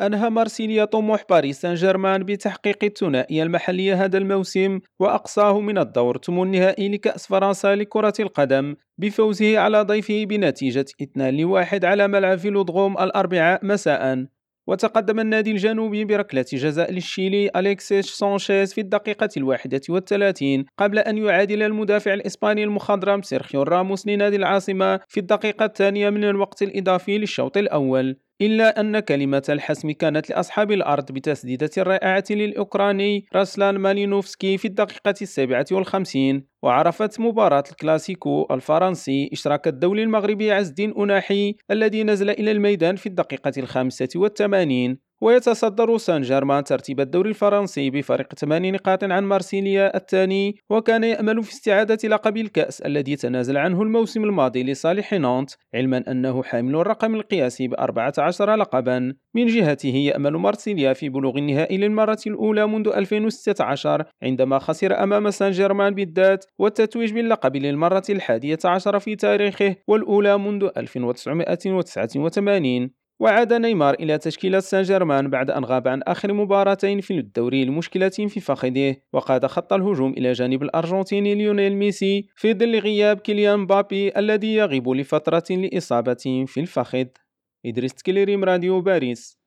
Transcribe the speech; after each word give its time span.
أنهى 0.00 0.30
مارسيليا 0.30 0.84
طموح 0.84 1.24
باريس 1.30 1.60
سان 1.60 1.74
جيرمان 1.74 2.24
بتحقيق 2.24 2.84
الثنائية 2.84 3.42
المحلية 3.42 4.04
هذا 4.04 4.18
الموسم 4.18 4.80
وأقصاه 5.00 5.60
من 5.60 5.78
الدور 5.78 6.18
ثمن 6.18 6.42
النهائي 6.42 6.88
لكأس 6.88 7.26
فرنسا 7.26 7.74
لكرة 7.74 8.12
القدم 8.20 8.76
بفوزه 8.98 9.58
على 9.58 9.82
ضيفه 9.82 10.24
بنتيجة 10.24 10.86
2 11.02 11.36
لواحد 11.36 11.84
على 11.84 12.08
ملعب 12.08 12.38
فيلودروم 12.38 12.98
الأربعاء 12.98 13.66
مساء. 13.66 14.26
وتقدم 14.68 15.20
النادي 15.20 15.50
الجنوبي 15.50 16.04
بركلة 16.04 16.44
جزاء 16.52 16.92
للشيلي 16.92 17.50
أليكسيس 17.56 18.06
سانشيز 18.06 18.74
في 18.74 18.80
الدقيقة 18.80 19.28
الواحدة 19.36 19.80
والثلاثين 19.88 20.64
قبل 20.78 20.98
أن 20.98 21.18
يعادل 21.18 21.62
المدافع 21.62 22.14
الإسباني 22.14 22.64
المخضرم 22.64 23.22
سيرخيو 23.22 23.62
راموس 23.62 24.06
لنادي 24.06 24.36
العاصمة 24.36 25.00
في 25.08 25.20
الدقيقة 25.20 25.64
الثانية 25.64 26.10
من 26.10 26.24
الوقت 26.24 26.62
الإضافي 26.62 27.18
للشوط 27.18 27.56
الأول. 27.56 28.16
إلا 28.40 28.80
أن 28.80 28.98
كلمة 29.00 29.42
الحسم 29.48 29.90
كانت 29.90 30.30
لأصحاب 30.30 30.72
الأرض 30.72 31.12
بتسديدة 31.12 31.70
رائعة 31.78 32.24
للأوكراني 32.30 33.26
راسلان 33.34 33.78
مالينوفسكي 33.78 34.58
في 34.58 34.64
الدقيقة 34.68 35.14
السابعة 35.22 35.66
والخمسين 35.72 36.46
وعرفت 36.62 37.20
مباراة 37.20 37.64
الكلاسيكو 37.70 38.46
الفرنسي 38.50 39.30
إشراك 39.32 39.68
الدولي 39.68 40.02
المغربي 40.02 40.52
عز 40.52 40.68
الدين 40.68 40.94
أناحي 40.98 41.54
الذي 41.70 42.04
نزل 42.04 42.30
إلى 42.30 42.50
الميدان 42.50 42.96
في 42.96 43.06
الدقيقة 43.06 43.52
الخامسة 43.58 44.08
والثمانين. 44.16 45.07
ويتصدر 45.20 45.98
سان 45.98 46.22
جيرمان 46.22 46.64
ترتيب 46.64 47.00
الدوري 47.00 47.30
الفرنسي 47.30 47.90
بفارق 47.90 48.34
8 48.34 48.70
نقاط 48.70 49.04
عن 49.04 49.24
مارسيليا 49.24 49.96
الثاني 49.96 50.56
وكان 50.70 51.04
يأمل 51.04 51.42
في 51.42 51.52
استعادة 51.52 52.08
لقب 52.08 52.36
الكأس 52.36 52.80
الذي 52.80 53.16
تنازل 53.16 53.56
عنه 53.56 53.82
الموسم 53.82 54.24
الماضي 54.24 54.62
لصالح 54.62 55.12
نانت 55.12 55.50
علما 55.74 56.04
أنه 56.10 56.42
حامل 56.42 56.76
الرقم 56.76 57.14
القياسي 57.14 57.68
ب 57.68 57.74
14 57.74 58.54
لقبا. 58.54 59.14
من 59.34 59.46
جهته 59.46 59.88
يأمل 59.88 60.32
مارسيليا 60.32 60.92
في 60.92 61.08
بلوغ 61.08 61.38
النهائي 61.38 61.76
للمرة 61.76 62.18
الأولى 62.26 62.66
منذ 62.66 62.88
2016 62.88 64.04
عندما 64.22 64.58
خسر 64.58 65.02
أمام 65.02 65.30
سان 65.30 65.50
جيرمان 65.50 65.94
بالذات 65.94 66.44
والتتويج 66.58 67.12
باللقب 67.12 67.56
للمرة 67.56 68.02
الحادية 68.10 68.58
عشر 68.64 68.98
في 68.98 69.16
تاريخه 69.16 69.76
والأولى 69.88 70.38
منذ 70.38 70.68
1989 70.76 72.97
وعاد 73.20 73.52
نيمار 73.52 73.94
إلى 73.94 74.18
تشكيلة 74.18 74.60
سان 74.60 74.82
جيرمان 74.82 75.30
بعد 75.30 75.50
أن 75.50 75.64
غاب 75.64 75.88
عن 75.88 76.02
آخر 76.02 76.32
مباراتين 76.32 77.00
في 77.00 77.18
الدوري 77.18 77.64
لمشكلة 77.64 78.08
في 78.08 78.40
فخذه 78.40 78.96
وقاد 79.12 79.46
خط 79.46 79.72
الهجوم 79.72 80.12
إلى 80.12 80.32
جانب 80.32 80.62
الأرجنتيني 80.62 81.34
ليونيل 81.34 81.76
ميسي 81.76 82.28
في 82.36 82.54
ظل 82.54 82.78
غياب 82.78 83.20
كيليان 83.20 83.66
مبابي 83.66 84.18
الذي 84.18 84.54
يغيب 84.54 84.88
لفترة 84.88 85.44
لإصابة 85.50 86.44
في 86.46 86.60
الفخذ. 86.60 87.06
إدريس 87.66 87.94
تكليريم 87.94 88.44
راديو 88.44 88.80
باريس. 88.80 89.37